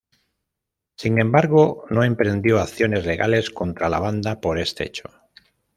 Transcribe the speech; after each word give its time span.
Sin 0.97 1.19
embargo, 1.21 1.85
no 1.91 2.03
emprendió 2.03 2.59
acciones 2.59 3.05
legales 3.05 3.51
contra 3.51 3.87
la 3.87 3.99
banda 3.99 4.41
por 4.41 4.57
este 4.57 4.83
hecho. 4.83 5.11